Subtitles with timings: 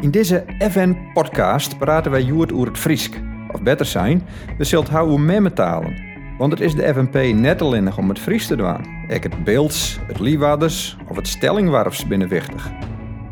[0.00, 3.20] In deze FN-podcast praten wij Joert over het Friesk.
[3.52, 4.22] Of beter zijn,
[4.58, 5.96] we zult houden memmetalen.
[6.38, 8.86] Want het is de FNP net alleen om het Fries te doen.
[9.08, 12.70] Ik het beelds, het liewaders of het stellingwarfs binnenwichtig.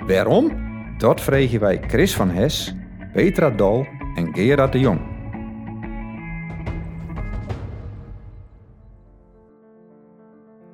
[0.07, 0.53] Waarom?
[0.99, 2.75] Dat vregen wij Chris van Hes,
[3.13, 5.18] Petra Dal en Gerard de Jong.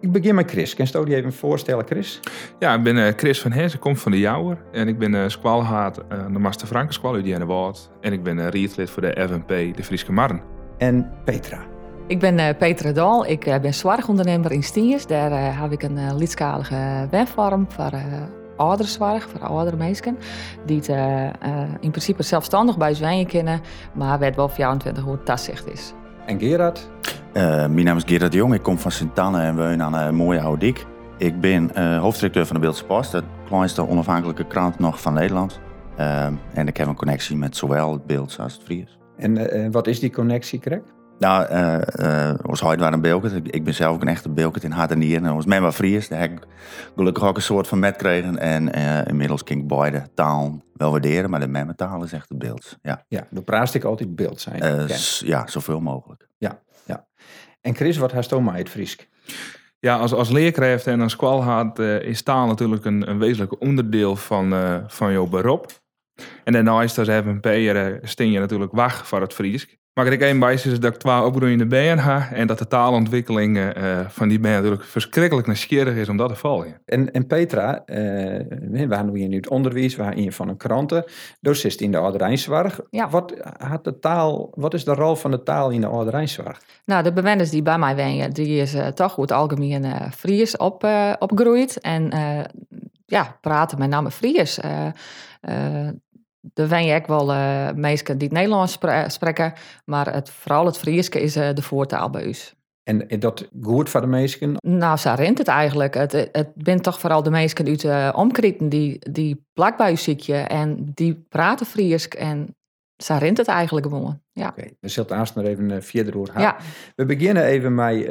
[0.04, 0.74] Ik begin met Chris.
[0.74, 2.20] Kan je je even voorstellen, Chris?
[2.58, 4.58] Ja, ik ben uh, Chris van Hes, ik kom van de Jouwer.
[4.72, 7.90] En ik ben uh, squalhaat aan de Master Frankenskwal uit Jennewoord.
[8.00, 10.40] En ik ben uh, riedlid voor de FNP, de Frieske Marren.
[10.78, 11.64] En Petra?
[12.06, 15.06] Ik ben uh, Petra Dal, ik ben zorgondernemer in Stiers.
[15.06, 17.92] Daar heb ik een uh, lidskalige webvorm voor
[18.56, 20.18] ouderenzorg, voor oudere mensen.
[20.66, 20.88] Die het
[21.80, 23.60] in principe zelfstandig bij zwijnen kunnen,
[23.94, 25.92] maar weet wel 24 hoe het zicht is.
[26.26, 26.88] En Gerard?
[27.34, 30.14] Uh, mijn naam is Gerard de Jong, ik kom van Sint-Anne en woon aan een
[30.14, 30.86] mooie oude dik.
[31.18, 35.60] Ik ben uh, hoofddirecteur van de Beeldse Post, de kleinste onafhankelijke krant nog van Nederland.
[35.98, 38.98] Uh, en ik heb een connectie met zowel het Beeld als het Fries.
[39.16, 40.92] En wat is die connectie, correct?
[41.18, 41.46] Nou,
[42.46, 43.32] ons huid waren beelkert.
[43.32, 45.26] Ik, ik, ben zelf ook een echte beelkert in hart en nieren.
[45.26, 46.46] En ons men Fries, daar heb ik
[46.96, 48.38] gelukkig ook een soort van met gekregen.
[48.38, 48.70] En
[49.06, 52.78] inmiddels kan ik beide taal wel waarderen, maar de memmentaal is echt het beeld.
[52.82, 54.88] Ja, ja de praat ik altijd beeld zijn.
[55.18, 56.28] ja, zoveel mogelijk.
[56.38, 57.03] Ja, ja.
[57.64, 59.08] En Chris, wat heeft mij het Friesk?
[59.78, 64.16] Ja, als, als leerkracht en als kwalhaat uh, is taal natuurlijk een, een wezenlijk onderdeel
[64.16, 65.66] van, uh, van jouw beroep.
[66.44, 69.76] En daarnaast als FNP uh, steen je natuurlijk wacht voor het Friesk.
[69.94, 73.56] Maar ik één wijs is dat ik twee opgroeiende bijen heb en dat de taalontwikkeling
[73.56, 76.80] uh, van die bijen natuurlijk verschrikkelijk nieuwsgierig is om dat te volgen.
[76.84, 77.96] En, en Petra, uh,
[78.70, 81.04] we hebben hier nu het onderwijs, we hebben hier van een kranten,
[81.40, 82.80] docent in de ouderijnszorg.
[82.90, 83.08] Ja.
[83.08, 86.60] Wat, had de taal, wat is de rol van de taal in de ouderijnszorg?
[86.84, 90.56] Nou, de bewoners die bij mij wonen, die is uh, toch goed algemeen uh, Fries
[90.56, 90.86] op,
[91.18, 92.12] opgegroeid en
[93.06, 94.58] ja, praten met name Fries
[96.54, 99.52] er zijn ook wel uh, mensen die het Nederlands spreken,
[99.84, 102.54] maar het, vooral het Frieske is uh, de voertaal bij ons.
[102.82, 104.56] En is dat goed voor de mensen?
[104.60, 105.94] Nou, zo rent het eigenlijk.
[105.94, 109.96] Het, het bent toch vooral de mensen uit uh, omkrieten die, die plak bij u
[109.96, 112.56] ziekje en die praten Friesk en
[112.96, 114.20] zo rent het eigenlijk gewoon.
[114.32, 114.48] Ja.
[114.48, 116.56] Oké, okay, we zullen het nog even verder door Ja.
[116.96, 118.08] We beginnen even met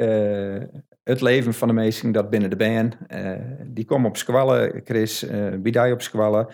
[1.04, 2.96] het leven van de mensen dat binnen de band.
[3.66, 6.46] die komen op squallen, Chris, uh, Bidai op squallen.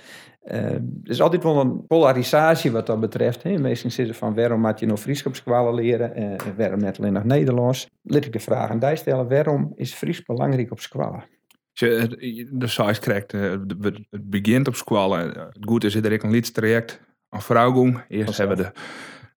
[0.45, 3.43] Uh, er is altijd wel een polarisatie wat dat betreft.
[3.43, 3.59] Hè.
[3.59, 7.25] Meestal zitten van waarom moet je nog vriendschapskwalen leren en uh, waarom net alleen nog
[7.25, 7.89] Nederlands.
[8.03, 9.29] Laat ik de vraag aan die stellen.
[9.29, 11.25] Waarom is Fries belangrijk op squalen?
[11.73, 15.29] De size krijgt, het begint op squalen.
[15.29, 18.05] Het goed is er een liedstraject aan vrouwgong.
[18.09, 18.73] Eerst hebben we de,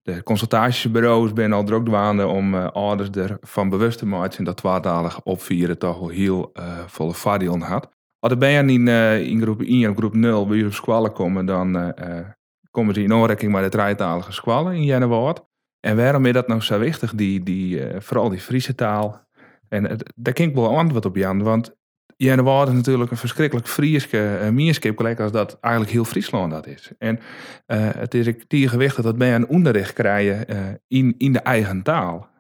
[0.04, 5.24] de consultatiebureaus ben al druk dwaande om uh, ouders ervan bewust te maken dat tweetalig
[5.24, 7.90] opvieren toch wel heel uh, volle vadion had.
[8.20, 11.46] Als ben je in, uh, in groep 1 of groep 0 bij op squallen komen,
[11.46, 11.94] dan
[12.72, 15.42] komen ze in aanraking met de drietalige squallen in Jennewoord.
[15.80, 19.28] En waarom is dat nou zo wichtig, die, die, vooral die Friese taal?
[19.70, 21.76] En daar kan ik wel antwoord op Jan, want
[22.16, 26.92] Jennewoord is natuurlijk een verschrikkelijk Frieske uh, gelijk als dat eigenlijk heel Friesland dat is.
[26.98, 27.20] En
[27.98, 30.48] het is die gewichtig dat je een onderricht krijgen
[30.88, 32.32] in, in de eigen taal.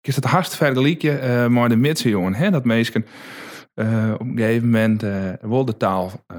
[0.00, 3.06] Is het hartst vergelijken uh, maar de Midse jongen, hè, dat mensen
[3.74, 6.38] uh, op een gegeven moment uh, wel de taal uh,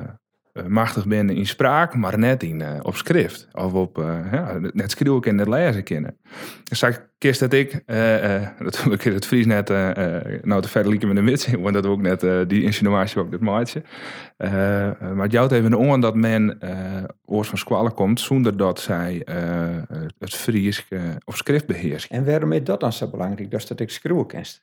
[0.68, 3.48] machtig ben in spraak, maar net in, op schrift.
[3.52, 3.98] Of op,
[4.32, 6.18] ja, net schreeuwen en net lezen kennen.
[6.64, 7.84] Dus ik kist dat ik,
[8.60, 9.70] natuurlijk is het Fries net,
[10.42, 13.40] nou te verder lieken met de wits, want dat ook net die insinuatie ook dit
[13.40, 13.84] maatje.
[14.38, 16.60] maar het jouwt even om dat men
[17.26, 19.22] oors van squallen komt, zonder dat zij
[20.20, 20.88] het Fries
[21.24, 22.12] op schrift beheerst.
[22.12, 24.62] En waarom is dat dan zo belangrijk, dat dat ik schreeuwen kent?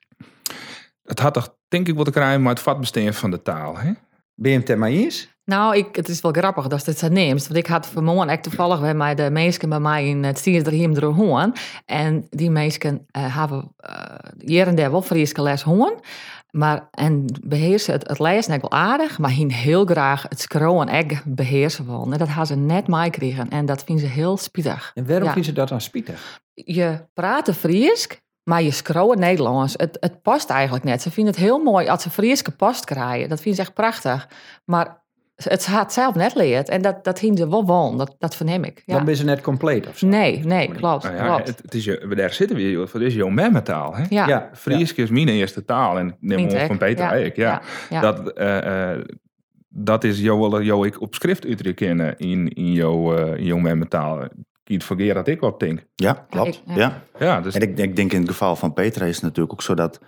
[1.08, 3.78] het had toch denk ik wat te krijgen met het vatbesteen van de taal.
[3.78, 3.92] Hè?
[4.40, 5.28] Ben je het er eens?
[5.44, 7.46] Nou, ik, het is wel grappig dat het zo neemt.
[7.46, 10.68] Want ik had vanmorgen echt toevallig bij mij de mensen bij mij in het stier
[10.68, 11.52] hier hoorn.
[11.84, 14.02] En die mensen uh, hebben uh,
[14.38, 15.94] hier en daar wel Friese les hoorn.
[16.50, 20.88] Maar, en beheersen het, het lezen net wel aardig, maar hien heel graag het scrollen
[20.88, 22.12] egg beheersen willen.
[22.12, 24.90] En dat hebben ze net mij kregen en dat vinden ze heel spietig.
[24.94, 25.32] En waarom ja.
[25.32, 26.40] vinden ze dat dan spietig?
[26.54, 28.08] Je praat Fries,
[28.48, 31.02] maar je scrollen Nederlands, het, het past eigenlijk net.
[31.02, 33.28] Ze vinden het heel mooi als ze Frieske post krijgen.
[33.28, 34.28] Dat vinden ze echt prachtig.
[34.64, 35.02] Maar
[35.34, 36.68] het had zelf net leerd.
[36.68, 37.96] En dat, dat hing ze wel wel.
[37.96, 38.82] Dat, dat verneem ik.
[38.86, 38.94] Ja.
[38.94, 40.06] Dan ben ze net compleet of zo.
[40.06, 41.04] Nee, nee, klopt.
[41.04, 41.48] Nou ja, klopt.
[41.48, 42.88] Het, het, is je, daar zitten we.
[42.92, 43.96] Het is jouw memmetaal.
[43.96, 44.04] Hè?
[44.08, 44.26] Ja.
[44.26, 44.50] ja.
[44.52, 45.98] Friesk is mijn eerste taal.
[45.98, 47.36] En neem op van Peter Eijk.
[47.36, 47.62] Ja.
[47.90, 48.00] ja.
[48.00, 49.04] Dat, uh, uh,
[49.68, 53.58] dat is jouw, jouw ik op schrift uitdrukken in, in jouw, uh, in jouw
[54.68, 55.86] iets vergeet dat ik wat denk.
[55.94, 56.62] Ja, klopt.
[56.66, 57.40] Ja, ja.
[57.40, 57.54] dus...
[57.54, 60.00] En ik, ik, denk in het geval van Petra is het natuurlijk ook zo dat,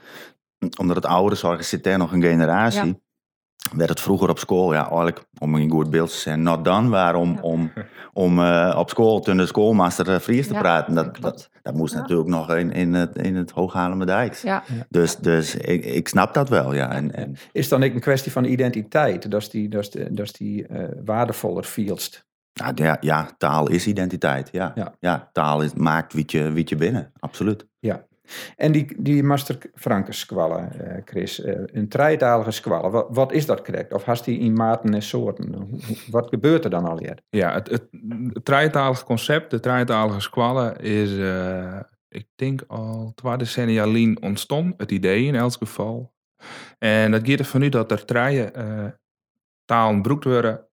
[0.78, 3.02] omdat het oude zorgen zit er nog een generatie.
[3.76, 6.88] werd het vroeger op school, ja, eigenlijk om in goed beeld te zijn, not done
[6.88, 7.72] waarom om,
[8.12, 10.94] om uh, op school toen de schoolmaster Fries te praten.
[10.94, 13.52] Dat, dat, dat, moest natuurlijk nog in, in het, in het.
[14.42, 14.62] Ja.
[14.88, 16.92] Dus, dus ik, ik snap dat wel, ja.
[16.92, 20.12] En, en, Is dan ook een kwestie van identiteit, dat is die, dat is die,
[20.12, 22.28] dat is die uh, waardevoller fielst?
[22.60, 24.72] Ja, ja, ja, taal is identiteit, ja.
[24.74, 27.66] Ja, ja taal is, maakt wie je, wie je binnen, absoluut.
[27.78, 28.08] Ja.
[28.56, 33.46] En die, die Master Franke squallen, uh, Chris, uh, een tweetalige squallen, wat, wat, is
[33.46, 33.92] dat correct?
[33.92, 35.80] Of has die in maten en soorten?
[36.10, 37.18] Wat gebeurt er dan al hier?
[37.28, 44.22] Ja, het, het, concept, de tweetalige squallen, is, uh, ik denk al twee decennia lien
[44.22, 46.12] ontstond, het idee in elk geval.
[46.78, 48.50] En dat gaat ervan uit dat er drie
[49.64, 50.69] talen broekt worden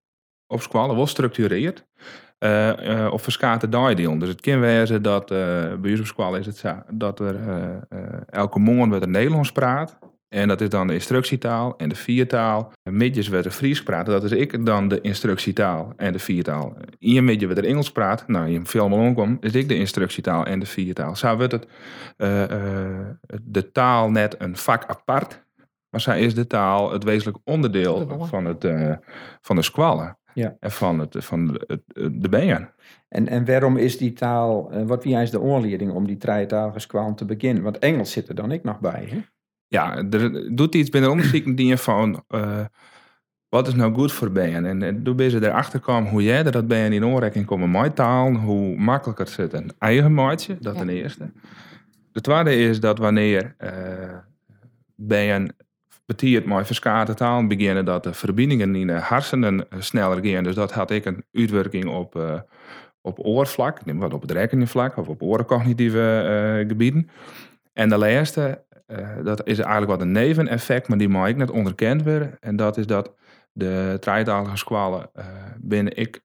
[0.47, 1.85] op squallen, wel structureerd.
[2.39, 4.19] Uh, uh, of verschate deel.
[4.19, 5.37] Dus het kan wezen dat, uh,
[5.75, 7.35] bij ons op school is het zo, dat er
[8.29, 9.99] elke morgen werd er Nederlands praat.
[10.29, 12.71] En dat is dan de instructietaal en de viertaal.
[12.83, 14.05] Midjes werd er Fries praat.
[14.05, 16.75] Dat is ik dan de instructietaal en de viertaal.
[16.99, 18.27] In je midje werd er Engels praat.
[18.27, 21.15] Nou, je veel maar omkomt, is ik de instructietaal en de viertaal.
[21.15, 21.67] Zo wordt het
[23.43, 25.45] de taal net een vak apart.
[25.89, 28.67] Maar zij is de taal het wezenlijk onderdeel van, het,
[29.41, 30.55] van de squallen ja.
[30.59, 31.81] en van, het, van het,
[32.21, 32.67] de BN.
[33.09, 36.17] En, en waarom is die taal, uh, wat wie is de oorleiding om die
[36.87, 37.63] kwaal te beginnen?
[37.63, 39.07] Want Engels zit er dan ik nog bij.
[39.09, 39.21] Hè?
[39.67, 42.65] Ja, er doet iets binnen onderzoek die je van, uh,
[43.49, 44.63] wat is nou goed voor BN?
[44.65, 47.95] En, en toen ben je erachter komen hoe jij dat BN in aanraking komt met
[47.95, 50.79] taal, hoe makkelijker het zit een eigen maatje, dat ja.
[50.79, 51.31] ten eerste.
[52.11, 53.71] De tweede is dat wanneer uh,
[56.07, 60.43] betiert mooi verschillende taal beginnen dat de verbindingen in de hersenen eh, sneller gaan.
[60.43, 62.39] Dus dat had ik een uitwerking op, uh,
[63.01, 67.09] op oorvlak, wat op het rekeningvlak of op orencognitieve uh, gebieden.
[67.73, 68.65] En de laatste,
[69.23, 72.37] dat is eigenlijk wat een neveneffect, maar die mag ik net onderkend worden.
[72.39, 73.13] En dat is dat
[73.51, 75.09] de tweetalige squalen
[75.57, 76.21] binnen ik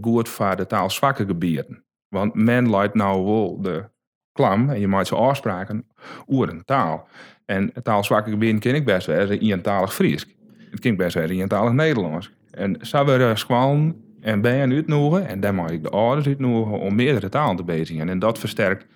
[0.00, 1.84] goed voor de taalzwakke gebieden.
[2.08, 3.90] Want men leidt nou wel de
[4.32, 5.88] klam en je maakt zo afspraken
[6.26, 7.08] over een taal.
[7.50, 10.26] En taalzwakke gebieden ken ik best wel eentalig Fries.
[10.70, 12.30] Het klinkt best wel eentalig Nederlands.
[12.50, 16.94] En zo we gewoon en ben uitnodigen en dan mag ik de ouders uitnodigen om
[16.94, 18.08] meerdere talen te bezigen.
[18.08, 18.86] En dat versterkt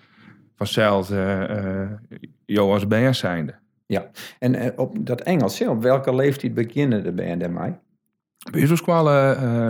[0.57, 1.91] vanzelf uh, uh,
[2.45, 3.55] jou als BN zijnde.
[3.87, 7.73] Ja, en uh, op dat Engels, op welke leeftijd beginnen de BN daarmee?
[8.51, 8.67] Bij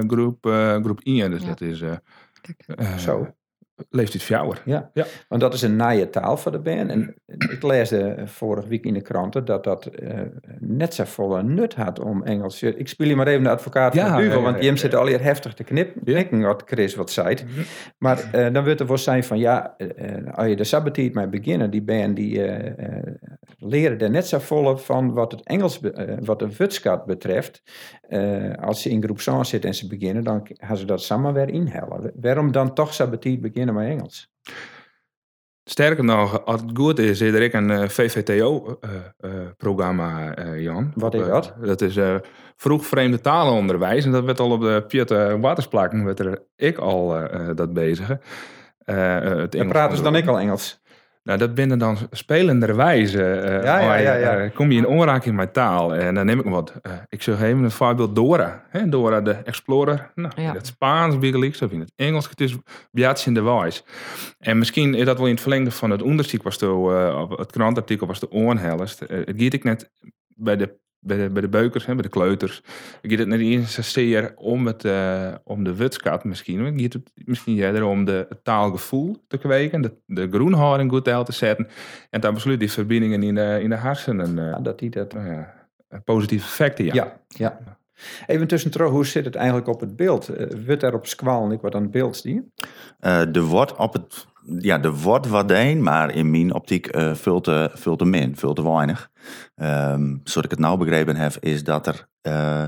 [0.06, 0.46] groep,
[0.82, 1.46] groep 1, dus ja.
[1.46, 1.82] dat is...
[2.96, 3.34] Zo
[3.90, 4.62] leeft het fjouwer.
[4.64, 4.90] Ja.
[4.92, 6.90] ja, want dat is een naaie taal voor de band.
[6.90, 10.20] En ik leesde vorige week in de kranten dat dat uh,
[10.58, 12.62] net zo volle nut had om Engels.
[12.62, 15.22] Ik speel je maar even de advocaat ja, van Duvel, want Jim zit al hier
[15.22, 17.34] heftig te knippen, wat Chris wat zei.
[17.34, 17.60] Mhm.
[17.98, 21.28] Maar uh, dan wordt er wel zijn van ja, uh, als je de sabbatiet mee
[21.28, 22.42] beginnen, die band die
[23.64, 25.80] leren er net zo volle van wat het Engels,
[26.20, 27.62] wat de wutskat betreft.
[28.60, 31.48] als ze in groep 6 zitten en ze beginnen, dan gaan ze dat samen weer
[31.48, 32.12] inhalen.
[32.20, 33.52] Waarom dan toch sabbatiet beginnen?
[33.54, 34.32] beginnen met Engels.
[35.64, 40.92] Sterker nog, als het goed is, is er een uh, VVTO-programma, uh, uh, Jan.
[40.94, 41.54] Wat is dat?
[41.62, 41.98] dat is
[42.56, 44.04] vroeg vreemde talenonderwijs.
[44.04, 48.18] En dat werd al op de Piet Watersplakken, werd er ik al dat bezig.
[48.84, 50.82] en praten ze dan ik al Engels?
[51.24, 53.18] Nou, dat binnen dan spelenderwijze.
[53.18, 54.44] Uh, ja, ja, ja, ja.
[54.44, 55.94] Uh, kom je in aanraking met taal.
[55.94, 56.74] En dan neem ik wat.
[56.82, 58.64] Uh, ik zeg even een voorbeeld Dora.
[58.68, 58.88] Hè?
[58.88, 60.10] Dora de Explorer.
[60.14, 60.48] Nou, ja.
[60.48, 62.28] in het Spaans, Biggelix, of in het Engels.
[62.28, 62.56] Het is
[62.90, 63.84] Beats in de Wijs.
[64.38, 68.06] En misschien is dat wel in het verlengde van het onderzoek was de, het krantartikel
[68.06, 68.98] was de oorhelst.
[68.98, 69.90] het giet ik net
[70.36, 72.62] bij de bij de, bij de beukers, hè, bij de kleuters.
[73.02, 76.66] Ik het niet eens zozeer om, het, uh, om de wutskat misschien.
[76.66, 81.32] Ik het misschien eerder om de, het taalgevoel te kweken, de, de groenhouding goed te
[81.32, 81.68] zetten.
[82.10, 84.38] En dan besluit die verbindingen in de, in de hersenen.
[84.38, 85.14] Uh, ja, dat die dat...
[85.14, 85.38] Uh,
[86.04, 86.94] positieve effecten, ja.
[86.94, 87.78] Ja, ja.
[88.26, 90.30] Even tussendoor, hoe zit het eigenlijk op het beeld?
[90.30, 91.06] Uh, wordt er op
[91.52, 92.52] ik wat aan het beeld zien?
[93.00, 94.26] Uh, er wordt op het
[94.58, 98.62] ja, er wordt wat een, maar in mijn optiek uh, veel, te, min, veel te
[98.62, 99.10] weinig.
[99.56, 102.64] Um, zoals ik het nou begrepen heb, is dat er uh,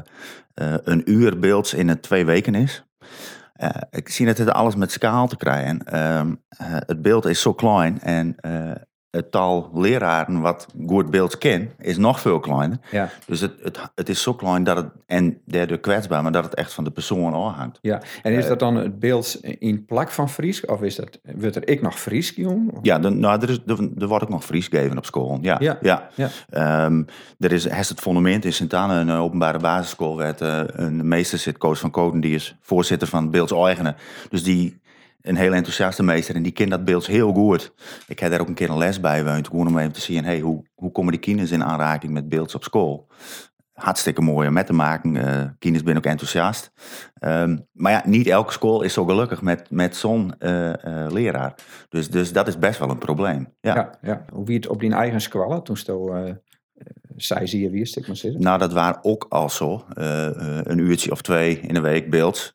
[0.54, 2.84] uh, een uur beelds in het twee weken is.
[3.90, 6.00] ik zie dat het alles met schaal te krijgen.
[6.18, 6.42] Um,
[6.86, 8.36] het beeld is zo klein en
[9.16, 12.78] het tal leraren wat goed beeld ken, is nog veel kleiner.
[12.90, 13.08] Ja.
[13.26, 16.54] Dus het, het, het is zo klein dat het, en derde kwetsbaar, maar dat het
[16.54, 17.78] echt van de persoon afhangt.
[17.82, 20.64] Ja, en is dat dan het beeld in plak van Fries?
[20.64, 22.70] Of is dat, wordt er ik nog Fries doen?
[22.82, 23.58] Ja, dan, nou, er, is,
[23.98, 25.38] er, wordt ook nog Fries gegeven op school.
[25.42, 25.78] Ja, ja.
[25.80, 26.08] ja.
[26.14, 26.84] ja.
[26.84, 27.06] Um,
[27.38, 31.80] er is het fundament in Sint-Anne, een openbare basisschool, werd uh, een meester zit, Koos
[31.80, 33.96] van Koten, die is voorzitter van Beelds Eigenen.
[34.30, 34.80] Dus die
[35.26, 37.72] een heel enthousiaste meester en die kent dat beeld heel goed.
[38.06, 40.24] Ik heb daar ook een keer een les bij gewoond, gewoon om even te zien,
[40.24, 43.08] hey, hoe, hoe komen die kinderen in aanraking met beelds op school?
[43.76, 45.14] hartstikke mooi om met te maken.
[45.14, 46.72] Uh, kinderen zijn ook enthousiast.
[47.14, 50.34] Ehm, maar ja, niet elke school is zo gelukkig met, met zo'n
[51.08, 51.54] leraar.
[51.88, 53.54] Dus, dus dat is best wel een probleem.
[53.60, 53.74] Ja.
[53.74, 54.24] Ja, ja.
[54.32, 56.34] Hoe wie het op die eigen squallen toen stel
[57.16, 58.40] zij zie je wie ik maar zitten?
[58.40, 59.84] Nou, dat waren ook al zo.
[59.94, 62.52] een uurtje of twee in de week beeld.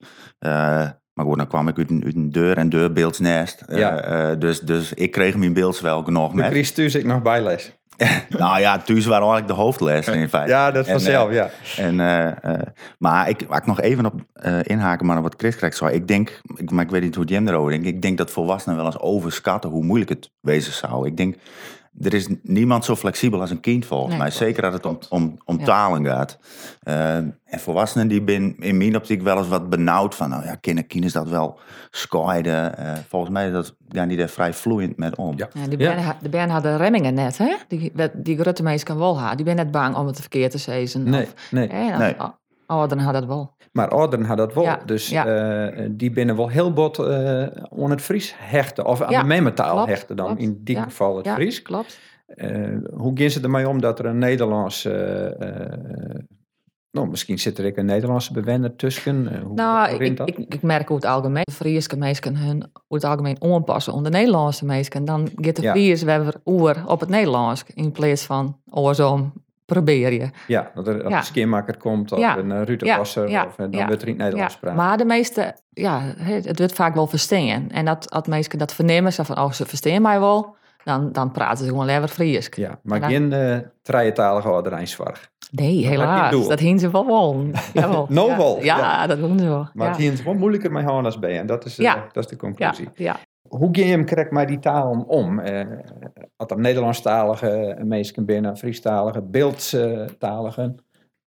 [1.21, 3.63] Maar goed, dan kwam ik uit een, uit een deur en deurbeeldsnest.
[3.67, 4.35] Ja.
[4.35, 6.45] dus, dus ik kreeg mijn beelds wel nog met.
[6.51, 7.71] Chris thuis ik nog bijles.
[8.29, 10.51] nou ja, thuis waren eigenlijk de hoofdles in feite.
[10.51, 11.49] Ja, dat vanzelf, uh, ja.
[11.77, 12.53] En, uh,
[12.97, 14.13] maar ik ik nog even op
[14.63, 15.81] inhaken, maar wat Chris krijgt.
[15.81, 17.87] Ik denk, ik, maar ik weet niet hoe Jim erover denkt.
[17.87, 21.07] Ik denk dat volwassenen wel eens overschatten hoe moeilijk het wezen zou.
[21.07, 21.35] Ik denk
[21.99, 24.31] er is niemand zo flexibel als een kind volgens mij.
[24.31, 26.37] Zeker als het om, om, om talen gaat.
[26.83, 30.55] Uh, en volwassenen die ben in mijn optiek wel eens wat benauwd van, nou ja,
[30.55, 31.59] kinderen is dat wel
[31.91, 32.73] skaaiden.
[32.79, 35.37] Uh, volgens mij is dat ja, niet echt vrij vloeiend met om.
[35.37, 35.49] Ja.
[35.67, 37.55] die ben, de ben hadden remmingen net, hè?
[37.67, 39.35] Die, die grote kan wel haar.
[39.35, 41.03] Die ben net bang om het verkeerd te zezen.
[41.03, 41.67] Nee, of, nee.
[41.67, 42.15] Hè, nee.
[42.71, 43.55] Ouderen had dat wel.
[43.71, 44.77] Maar ouderen had dat wel.
[44.85, 47.41] dus uh, die binnen wel heel bot uh,
[47.77, 48.85] aan het Fries hechten.
[48.85, 50.37] Of aan de memetaal hechten dan.
[50.37, 51.61] In die geval het Fries.
[51.61, 51.99] klopt.
[52.35, 54.83] Uh, hoe gaan ze ermee om dat er een Nederlands...
[56.91, 59.41] nou, misschien zit er ook een Nederlandse bewender tussen.
[59.43, 63.41] hoe nou, ik, ik, ik, merk hoe het algemeen Friese mensen hun hoe het algemeen
[63.41, 65.05] onpassen onder Nederlandse mensen.
[65.05, 69.33] Dan gaat de Fries weer oer op het Nederlands in plaats van oorzaam
[69.73, 70.29] probeer je.
[70.47, 71.43] Ja, dat er als ja.
[71.43, 74.77] een komt of een uh, rutenwasser, of dan wordt er niet Nederlands praten.
[74.77, 77.69] Maar de meeste, ja, het wordt vaak wel verstaan.
[77.69, 81.31] En dat, als mensen dat vernemen, ze van, oh, ze verstaan mij wel, dan, dan
[81.31, 82.49] praten ze gewoon lekker Fries.
[82.55, 85.29] Ja, maar dan, geen uh, trijetalige orderijnsvarg.
[85.51, 86.47] Nee, helaas.
[86.47, 87.05] Dat hingen ze wel
[87.87, 88.05] wel.
[88.09, 88.63] No ja, wel.
[88.63, 89.69] Ja, dat doen ze wel.
[89.73, 91.39] Maar het hingen ze wel moeilijker met Hannes bij.
[91.39, 92.89] En dat is, dat is de conclusie.
[92.95, 93.15] Ja,
[93.57, 95.39] hoe ga je hem krijgt met die taal om?
[95.39, 95.65] Eh,
[96.35, 100.79] had er Nederlandstalige mensen binnen, Friestalige, beeldstaligen?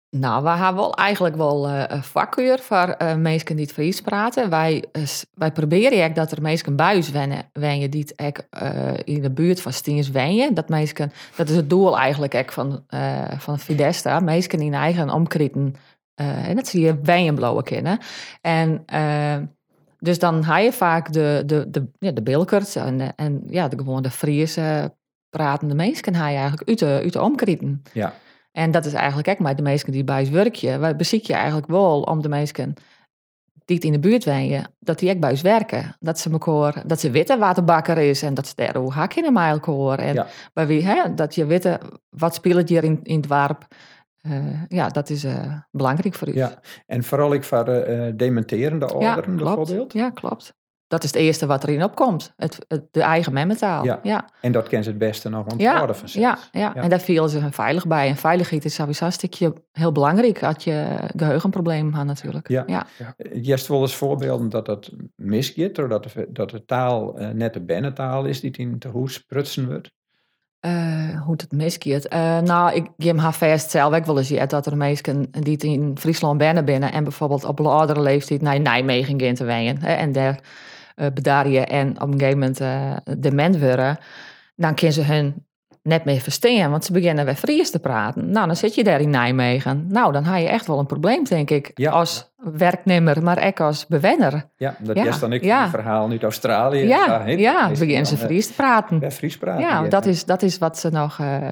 [0.09, 4.01] Nou, we hebben wel eigenlijk wel uh, een vakuur voor uh, mensen die het Fries
[4.01, 4.49] praten.
[4.49, 5.03] Wij, uh,
[5.33, 9.73] wij proberen dat er mensen ons wennen, wennen die het uh, in de buurt van
[9.73, 10.53] Stiens wennen.
[10.53, 12.85] Dat, mensen, dat is het doel eigenlijk echt van,
[13.37, 14.19] van Fidesta.
[14.19, 15.75] Mensen in eigen omkritten.
[16.15, 17.99] en dat zie je wenjenblauwe kennen.
[18.41, 18.85] En
[20.03, 23.77] dus dan ga je vaak de, de, de, ja, de Bilkers en, en ja, de,
[23.77, 24.95] gewoon de Friese
[25.29, 27.81] pratende mensen ga je eigenlijk uit de, uit de omkrieten.
[27.93, 28.13] Ja.
[28.51, 30.79] En dat is eigenlijk ook maar de mensen die bij werken.
[30.79, 32.73] Wij beziek je eigenlijk wel om de mensen
[33.65, 35.95] die het in de buurt wonen, dat die ook bij ons werken.
[35.99, 38.91] Dat ze elkaar, dat ze weten wat de bakker is en dat ze daar hoe
[38.91, 39.99] hakken in elkaar.
[39.99, 40.27] En ja.
[40.53, 41.79] bij wie, hè, dat je weten
[42.09, 43.67] wat speelt hier in, in het dorp.
[44.27, 46.35] Uh, ja, dat is uh, belangrijk voor u.
[46.35, 49.93] Ja, en vooral ik voor uh, dementerende ouderen ja, bijvoorbeeld.
[49.93, 50.53] Ja, klopt.
[50.87, 52.33] Dat is het eerste wat erin opkomt.
[52.35, 53.83] Het, het de eigen memmentaal.
[53.83, 53.99] Ja.
[54.03, 54.29] ja.
[54.41, 57.51] En dat kent ze het beste nog onthouden van ja, ja, en daar vielen ze
[57.51, 58.07] veilig bij.
[58.07, 60.43] En veiligheid is sowieso een stukje heel belangrijk.
[60.43, 62.47] Als je geheugenprobleem hebt natuurlijk.
[62.47, 62.63] Ja.
[62.67, 62.85] ja.
[63.33, 65.75] Juist wel eens voorbeelden dat dat misgaat.
[65.75, 69.91] Doordat de, dat de taal net de bennentaal is die in te hoes prutsen wordt.
[70.65, 72.13] Uh, hoe het miskeert.
[72.13, 75.97] Uh, nou, ik geef haar vast zelf ook wel eens dat er mensen die in
[75.97, 80.11] Friesland binnen binnen en bijvoorbeeld op een oudere leeftijd naar Nijmegen gaan te wijnen en
[80.11, 80.39] daar
[81.45, 82.61] uh, je en op een gegeven moment
[83.21, 83.97] dement worden,
[84.55, 85.45] dan kunnen ze hun
[85.83, 88.29] net meer verstaan, want ze beginnen weer Fries te praten.
[88.31, 89.85] Nou, dan zit je daar in Nijmegen.
[89.87, 91.91] Nou, dan heb je echt wel een probleem, denk ik, ja.
[91.91, 94.49] als werknemer, maar ook als bewenner.
[94.55, 95.63] Ja, dat is dan ik ja.
[95.63, 96.87] een verhaal uit Australië.
[96.87, 98.99] Ja, ja, ja beginnen ze Fries te praten.
[98.99, 99.61] Bij Fries praten.
[99.61, 101.51] Ja, dat is, dat is wat ze nog uh,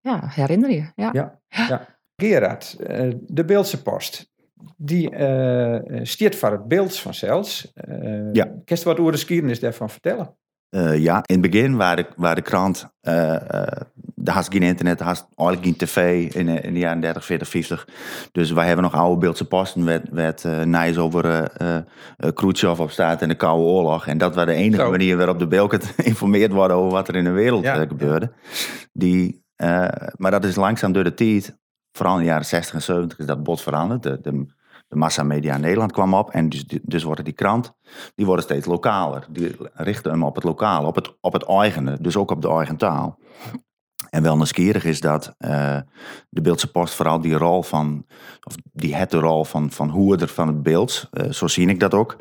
[0.00, 0.92] ja, herinneren.
[0.96, 1.10] Ja.
[1.12, 1.86] Ja, ja.
[2.16, 4.28] Gerard, uh, de Beeldse Post.
[4.76, 7.72] Die uh, stiert voor het beeld van zelfs.
[7.88, 8.44] Uh, ja.
[8.44, 10.36] Kun je wat over de daarvan vertellen?
[10.70, 13.38] Uh, ja, in het begin waar de, waar de krant, uh, uh,
[14.14, 17.48] daar had geen internet, daar had eigenlijk geen tv in, in de jaren 30, 40,
[17.48, 17.88] 50.
[18.32, 23.22] Dus wij hebben nog oude beeldse posten met, met uh, nijs over uh, op staat
[23.22, 24.06] en de Koude Oorlog.
[24.06, 24.90] En dat was de enige Zo.
[24.90, 27.86] manier waarop de Belgen geïnformeerd worden over wat er in de wereld ja.
[27.86, 28.32] gebeurde.
[28.92, 29.44] Die,
[30.16, 31.58] maar dat is langzaam door de tijd,
[31.92, 34.02] vooral in de jaren 60 en 70, is dat bot veranderd.
[34.02, 34.46] De, de,
[34.90, 36.30] de massamedia in Nederland kwam op.
[36.30, 37.72] En dus, dus worden die krant,
[38.14, 39.26] die worden steeds lokaler.
[39.30, 41.98] Die richten hem op het lokale, op het, op het eigene.
[42.00, 43.18] Dus ook op de eigen taal.
[44.10, 45.78] En wel nieuwsgierig is dat uh,
[46.28, 48.06] de Beeldse Post vooral die rol van,
[48.42, 51.80] of die het de rol van, van hoerder van het beeld, uh, zo zie ik
[51.80, 52.16] dat ook.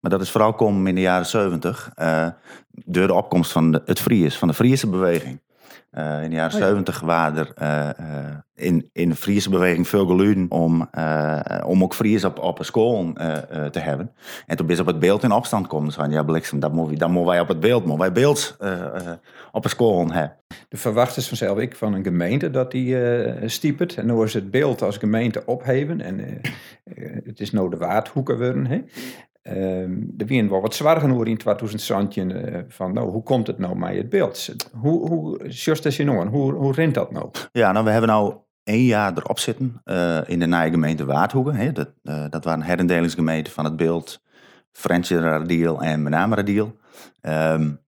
[0.00, 2.28] Maar dat is vooral komen in de jaren zeventig, uh,
[2.70, 5.40] door de opkomst van het Fries, van de Friese beweging.
[5.92, 10.90] In de jaren zeventig waren er in, in de Friese beweging veel geluiden om,
[11.64, 13.12] om ook Fries op, op een school
[13.70, 14.12] te hebben.
[14.46, 15.92] En toen is op het beeld in opstand komen.
[15.92, 18.56] Van ja, bliksem, dat moeten dat wij op het beeld, moeten wij beeld
[19.52, 20.36] op een school hebben.
[20.68, 22.96] De verwachters vanzelf ik van een gemeente dat die
[23.48, 23.96] stiepert.
[23.96, 26.00] En dan is het beeld als gemeente opheven.
[26.00, 26.40] En
[27.24, 28.88] het is nou de waardhoeken worden.
[29.42, 31.82] Um, er waren wel wat zwaar hoor in 2000
[32.30, 34.56] uh, van nou, hoe komt het nou met het beeld?
[34.72, 35.40] Hoe, hoe,
[35.96, 37.30] je nou, hoe, hoe rent dat nou?
[37.52, 41.54] Ja, nou, we hebben nou één jaar erop zitten uh, in de nieuwe gemeente Waardhoeken.
[41.54, 41.72] Hè.
[41.72, 44.22] Dat, uh, dat waren herendelingsgemeenten van het beeld
[44.72, 46.76] Frensje Radiel en Mename Radiel.
[47.20, 47.80] Um,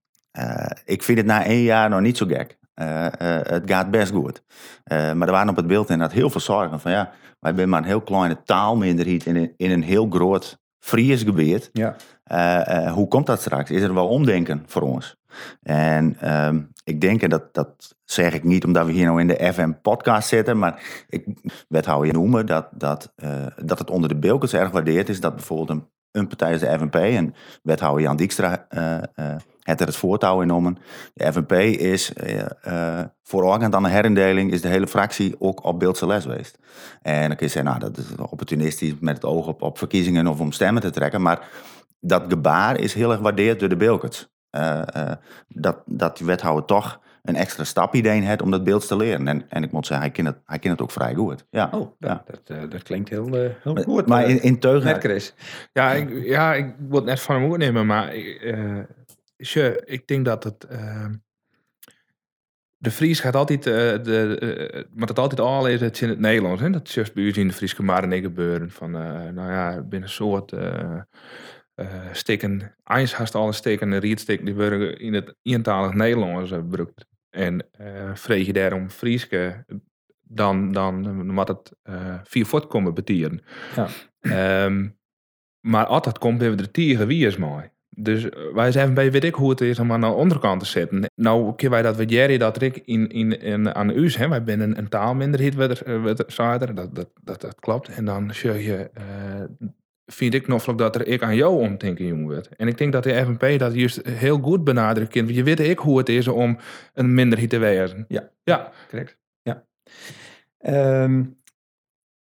[0.85, 2.57] ik vind het na één jaar nog niet zo gek.
[2.73, 4.43] het gaat best goed.
[4.89, 7.79] maar er waren op het beeld inderdaad heel veel zorgen van ja, wij zijn maar
[7.79, 11.69] een heel kleine taalminderheid in in een heel groot Fries gebeurt.
[11.73, 11.95] Ja.
[12.31, 13.71] Uh, uh, hoe komt dat straks?
[13.71, 15.15] Is er wel omdenken voor ons?
[15.61, 19.27] En um, ik denk, en dat, dat zeg ik niet omdat we hier nou in
[19.27, 21.25] de FM-podcast zitten, maar ik
[21.67, 25.69] wethouder noemen dat, dat, uh, dat het onder de bilkens erg waardeerd is dat bijvoorbeeld
[25.69, 27.33] een, een partij als de FNP en
[27.63, 28.67] wethouder Jan Dijkstra
[29.61, 30.77] het er het voortouw in
[31.13, 35.79] De FNP is uh, uh, voorafgaand aan de herindeling is de hele fractie ook op
[35.79, 36.57] beeldse les geweest.
[37.01, 40.27] En dan kun je zeggen, nou dat is opportunistisch met het oog op, op verkiezingen
[40.27, 41.21] of om stemmen te trekken.
[41.21, 41.47] Maar
[41.99, 44.29] dat gebaar is heel erg gewaardeerd door de Bilkets.
[44.51, 44.81] Uh,
[45.47, 49.27] dat, dat die wethouder toch een extra stap idee heeft om dat beeld te leren.
[49.27, 51.45] En, en ik moet zeggen, hij kent het, hij kent het ook vrij goed.
[51.49, 51.69] Ja.
[51.71, 52.23] Oh, ja.
[52.25, 54.07] Dat, dat klinkt heel, heel goed.
[54.07, 55.21] Maar in, in teugen...
[55.73, 58.13] Ja, ik, ja, ik wil net van hem nemen, maar
[59.49, 60.67] je, ik denk dat het.
[60.71, 61.05] Uh,
[62.77, 64.37] de Fries gaat altijd, uh, de,
[64.73, 66.61] uh, maar het altijd al is het in het Nederlands.
[66.61, 66.69] Hè?
[66.69, 68.71] Dat is juist bij u in de Friese Marne gebeuren.
[68.71, 70.53] Van, uh, nou ja, binnen een soort
[72.11, 72.75] stikken.
[72.83, 77.05] Eens haast alle stikken en rietstikken die worden in het eentalig Nederlands gebruikt.
[77.29, 77.67] En
[78.13, 79.65] vreeg je daarom Frieske,
[80.21, 81.71] dan, dan moet het
[82.23, 83.41] vier voort komen betieren.
[84.21, 84.65] Ja.
[84.65, 84.99] Um,
[85.59, 87.70] maar altijd komt even de tieren wie is mooi.
[87.95, 90.65] Dus eh, wij zijn bij weet ik hoe het is om aan de onderkant te
[90.65, 91.11] zitten.
[91.15, 94.27] Nou, kunnen wij dat met Jerry dat ik in, in, in, aan de US, hè,
[94.27, 95.55] wij zijn een, een taalminderheid,
[96.75, 97.87] dat, dat, dat, dat klopt.
[97.87, 99.69] En dan zeg je, uh,
[100.05, 102.55] vind ik nog dat er ik aan jou omdenken jong wordt.
[102.55, 105.15] En ik denk dat de FNP dat juist heel goed benadrukt.
[105.15, 106.57] Want je weet ik hoe het is om
[106.93, 108.05] een minderheid te wezen.
[108.07, 108.71] Ja, ja.
[108.89, 109.17] correct.
[109.41, 109.65] Ja.
[111.03, 111.39] Um,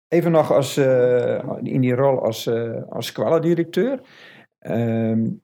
[0.09, 4.01] even nog als, uh, in die rol als, uh, als directeur
[4.67, 5.41] Um,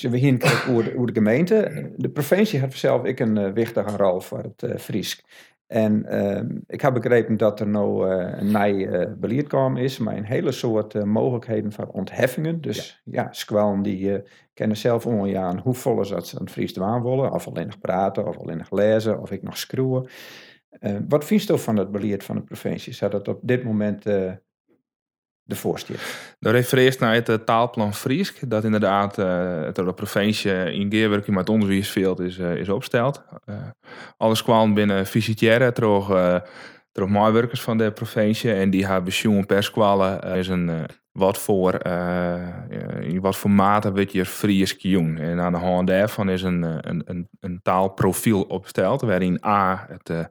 [0.00, 1.90] we hier kijken hoe de, gemeente.
[1.96, 5.24] De provincie heeft zelf ik een uh, wichtige rol voor het uh, Fries.
[5.66, 10.16] En um, ik heb begrepen dat er nou uh, een nieuw beleid kwam is, met
[10.16, 12.60] een hele soort mogelijkheden voor ontheffingen.
[12.60, 14.22] Dus ja, ja squalen die
[14.54, 17.32] kennen zelf onjaan hoe vol dat ze een Fries dwaan willen.
[17.32, 20.08] Of alleen nog praten, of alleen nog lezen, of ik nog schreeuwen.
[21.08, 22.92] wat vind je van het beleid van de provincie?
[22.92, 24.04] Zou dat op dit moment
[25.44, 25.96] de voorstel.
[26.38, 31.36] Dan refereert naar het uh, taalplan Friesk, dat inderdaad uh, het de provincie in Geerwerking
[31.36, 33.24] met onderwijsveld is, uh, is opgesteld.
[34.16, 35.06] alles kwam binnen
[35.72, 36.06] toch,
[36.92, 39.70] toch medewerkers van de provincie en die hebben jongen per
[40.36, 41.74] is een wat voor,
[43.00, 45.18] in wat voor mate weet je Fries doen.
[45.18, 50.28] En aan de hand daarvan is een, een, een, taalprofiel opgesteld, waarin A, het,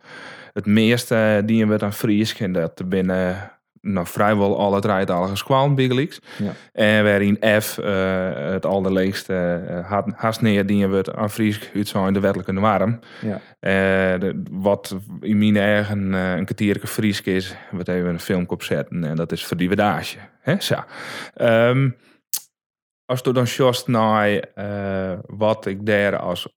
[0.54, 3.52] het meeste dienen we aan Fries en dat binnen
[3.86, 6.20] nou, vrijwel alle draaitalige squalm biggelix.
[6.38, 6.52] Ja.
[6.72, 7.86] En waarin F uh,
[8.34, 13.00] het allerleegste uh, haast neer die we aan Fries uit de wettelijke norm.
[13.22, 13.34] Ja.
[13.34, 19.04] Uh, de, wat in mijn eigen een kwartierlijke Fries is, wat even een film opzetten
[19.04, 20.18] en dat is voor die wedage.
[20.42, 20.60] Hè?
[20.60, 20.76] Zo.
[21.42, 21.96] Um,
[23.06, 24.40] als je dan just naar
[25.28, 26.54] wat ik daar als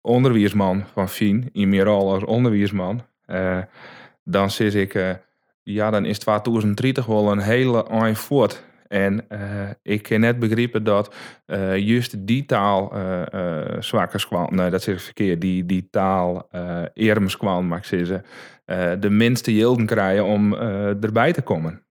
[0.00, 3.02] onderwijsman van Fien, in mijn rol als onderwijsman,
[4.24, 5.20] dan zit ik
[5.62, 8.64] ja, dan is 2030 wel een hele eind voort.
[8.88, 11.14] En uh, ik heb net begrepen dat
[11.46, 16.48] uh, juist die taal uh, nee dat is verkeerd, die, die taal
[16.94, 18.24] uh, mag ik zeggen,
[19.00, 21.82] de minste jilden krijgen om erbij te komen.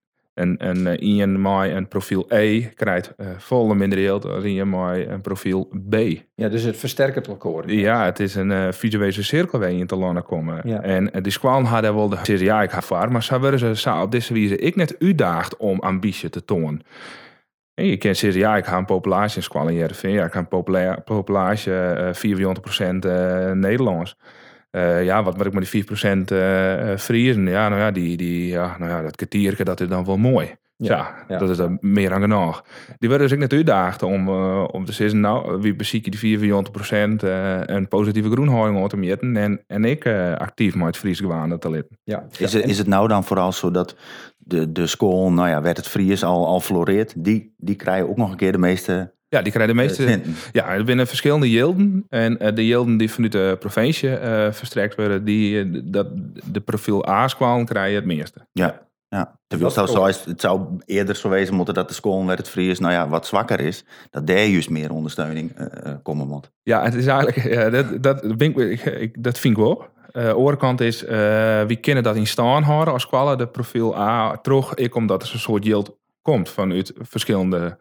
[0.41, 4.69] En, en uh, Ian mij een profiel E krijgt uh, volle minder geld als Ian
[4.69, 5.95] mij een profiel B.
[6.35, 7.71] Ja, dus het versterkt het elkaar.
[7.71, 10.61] Ja, het is een uh, visuele cirkel waar je in te landen komen.
[10.63, 10.81] Ja.
[10.81, 14.01] En uh, die squalen hadden wel de zeggen, ja, ik ga vaar, maar worden ze
[14.01, 16.81] op deze wijze ik net uitdaagd om ambitie te tonen.
[17.73, 21.03] En je kan zeggen, ja, ik ga een populatie in squalen ja, ik ga een
[21.03, 22.19] populatie uh, 400%
[23.53, 24.17] Nederlands.
[24.71, 25.87] Uh, ja, wat moet ik met die 4%
[26.33, 27.47] uh, vriezen?
[27.47, 30.55] Ja, nou ja, die, die, ja, nou ja, dat kwartierke, dat is dan wel mooi.
[30.87, 32.63] Ja, dat is dan meer dan genoeg.
[32.97, 36.19] Die werden dus ik net uitdaagd om, uh, om te zeggen, nou, wie beziek die
[36.19, 40.97] 44 procent uh, een positieve groenhouding te meten en, en ik uh, actief met het
[40.97, 41.97] Fries gewaan te litten.
[42.03, 42.25] Ja.
[42.37, 43.95] Is, het, is het nou dan vooral zo dat
[44.37, 48.17] de, de school, nou ja, werd het Fries al, al floreert, die, die krijgen ook
[48.17, 50.21] nog een keer de meeste ja, die krijgen de meeste.
[50.51, 52.05] ja, er binnen verschillende jilden.
[52.09, 54.09] En de jilden die vanuit de provincie
[54.51, 56.07] verstrekt worden, die dat,
[56.51, 58.47] de profiel A-squalen krijgen het meeste.
[58.51, 58.89] Ja.
[59.15, 62.37] Ja, het zou, zo is, het zou eerder zo wezen moeten dat de school met
[62.37, 63.83] het Fries nou ja, wat zwakker is.
[64.09, 65.51] Dat daar juist meer ondersteuning
[66.03, 66.51] komen moet.
[66.63, 69.85] Ja, het is eigenlijk, ja, dat, dat, vind ik, ik, dat vind ik wel.
[70.13, 71.01] Uh, oorkant is,
[71.67, 74.73] wie kunnen dat in staan houden als kwallen de profiel A terug.
[74.73, 77.77] Ik omdat er een soort yield komt vanuit verschillende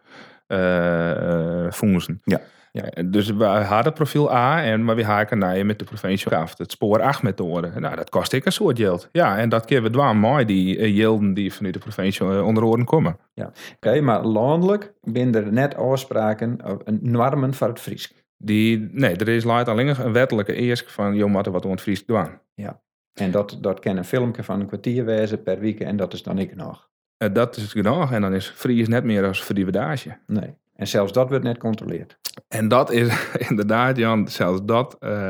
[0.51, 2.21] uh, fondsen.
[2.23, 2.41] Ja.
[2.71, 6.35] Ja, dus we hadden profiel A en maar we haken naar je met de provincie
[6.35, 6.57] af.
[6.57, 7.71] Het spoor 8 methode.
[7.79, 9.09] Nou, dat kost ik een soort geld.
[9.11, 12.63] Ja, en dat keer we dwaan mooi die uh, yielden die vanuit de provincie onder
[12.63, 13.17] oren komen.
[13.33, 16.59] Ja, oké, maar landelijk binnen er net afspraken,
[17.01, 18.13] normen voor het Fries.
[18.37, 22.05] Die, nee, er is laat alleen een wettelijke eerst van, joh, wat we het Fries
[22.05, 22.27] doen.
[22.53, 22.81] Ja,
[23.13, 26.23] en dat, dat kan een filmpje van een kwartier wezen per week en dat is
[26.23, 26.89] dan ik nog.
[27.33, 30.17] Dat is genoeg en dan is Fries net meer als verdividage.
[30.27, 30.55] Nee.
[30.75, 32.17] En zelfs dat wordt net controleerd.
[32.47, 35.27] En dat is inderdaad, Jan, zelfs dat uh,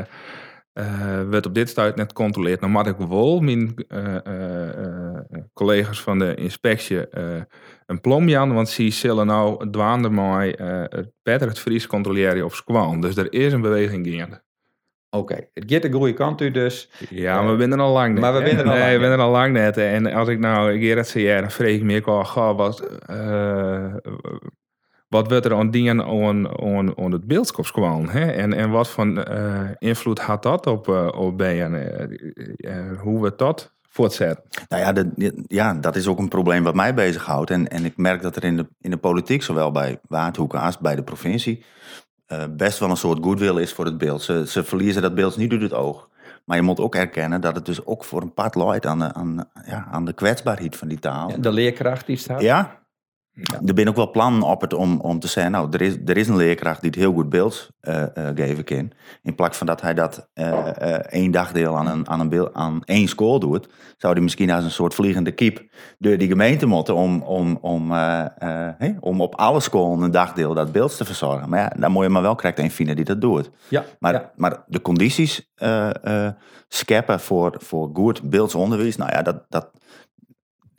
[0.74, 2.60] uh, wordt op dit stuit net gecontroleerd.
[2.60, 7.18] Nou, maar ik wel mijn uh, collega's van de inspectie
[7.86, 10.54] een plom, Jan, want ze zullen nou dwaande mij
[10.88, 13.00] het beter het Fries controleren op squan.
[13.00, 14.42] Dus er is een beweging gaande.
[15.16, 16.90] Oké, het gaat de goede kant u dus.
[17.10, 18.22] Ja, maar we zijn er al lang net.
[18.22, 19.76] Maar we zijn er al nee, lang we zijn al lang net.
[19.76, 22.80] En als ik nou, ik het CR, dan vreeg ik me ook al, goh, wat,
[25.08, 28.08] wat wordt er aan dingen aan, aan, aan het beeldskop kwam.
[28.08, 28.30] Hè?
[28.30, 31.74] En, en wat voor uh, invloed had dat op, uh, op BN?
[32.56, 34.44] Uh, hoe we dat voortzetten?
[34.68, 37.50] Nou ja, de, ja, dat is ook een probleem wat mij bezighoudt.
[37.50, 40.78] En, en ik merk dat er in de, in de politiek, zowel bij Waardhoeken als
[40.78, 41.64] bij de provincie,
[42.50, 44.22] best wel een soort goodwill is voor het beeld.
[44.22, 46.08] Ze, ze verliezen dat beeld niet uit het oog.
[46.44, 49.14] Maar je moet ook erkennen dat het dus ook voor een part leidt aan de,
[49.14, 51.30] aan, ja, aan de kwetsbaarheid van die taal.
[51.30, 52.40] Ja, de leerkracht die staat.
[52.40, 52.81] Ja,
[53.34, 53.60] ja.
[53.66, 56.16] Er zijn ook wel plannen op het om, om te zeggen, nou, er is, er
[56.16, 58.90] is een leerkracht die het heel goed beeld uh, uh, geven kan.
[59.22, 62.82] In plaats van dat hij dat uh, één dagdeel aan, een, aan, een beeld, aan
[62.84, 65.64] één school doet, zou hij misschien als een soort vliegende kip
[65.98, 70.72] door die gemeente moeten om, om, om, hey, om op alle scholen een dagdeel dat
[70.72, 71.48] beeld te verzorgen.
[71.48, 73.50] Maar ja, dan moet je maar wel krijgt een vinden die dat doet.
[73.68, 74.30] Ja, maar, ja.
[74.36, 75.52] maar de condities
[76.68, 79.70] scheppen voor, voor goed beeldsonderwijs, nou ja, dat, dat,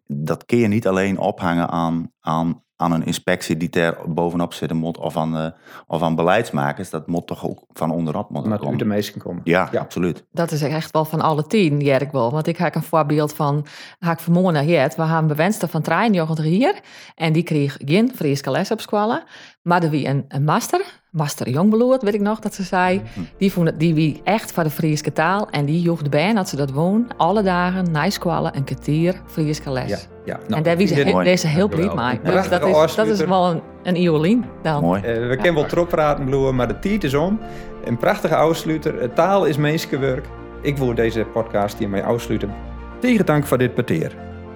[0.06, 4.78] dat kun je niet alleen ophangen aan, aan, aan een inspectie die er bovenop zitten
[4.78, 5.48] moet of aan, uh,
[5.88, 6.89] of aan beleidsmakers.
[6.89, 8.78] Dat moet toch ook van onderop moeten maar komen.
[8.78, 9.41] de meesten komen.
[9.43, 10.24] Ja, ja, absoluut.
[10.32, 12.32] Dat is echt wel van alle tien, Jerk wel.
[12.32, 13.65] Want ik heb een voorbeeld van,
[14.00, 14.96] ga ik vanmorgen het.
[14.96, 16.80] We hebben bewenster van trein hier.
[17.15, 19.19] En die kreeg geen Friese les op school.
[19.62, 22.98] Maar er wie een, een master, Master Jongbloed, weet ik nog dat ze zei.
[22.98, 23.26] Mhm.
[23.38, 25.50] Die vond het, die wie echt voor de Friese taal.
[25.50, 27.08] En die joeg bij dat ze dat woon.
[27.17, 29.89] Alle dagen, na school, een kwartier Friese les.
[29.89, 30.40] Ja, ja.
[30.48, 30.78] Nou, en daar
[31.24, 32.20] deze heel blij mee.
[32.34, 34.82] Dus dat is, dat is wel een, een Iolien dan.
[34.82, 35.02] Mooi.
[35.02, 37.40] Uh, we kunnen wel trop praten, Bloemen, maar de tijd is om.
[37.84, 39.14] Een prachtige afsluiter.
[39.14, 40.26] Taal is mensenwerk.
[40.62, 42.54] Ik wil deze podcast hiermee afsluiten.
[43.00, 44.16] Tegen dank voor dit peteer.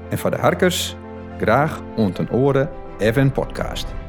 [0.10, 0.96] En voor de harkers,
[1.38, 4.07] graag ont een oren even podcast.